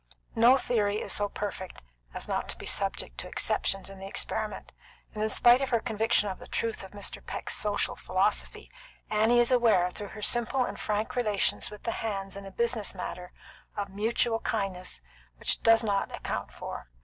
[0.33, 1.79] No theory is so perfect
[2.11, 4.71] as not to be subject to exceptions in the experiment,
[5.13, 7.23] and in spite of her conviction of the truth of Mr.
[7.23, 8.71] Peck's social philosophy,
[9.11, 12.95] Annie is aware, through her simple and frank relations with the hands in a business
[12.95, 13.31] matter,
[13.77, 15.01] of mutual kindness
[15.37, 16.89] which it does not account for.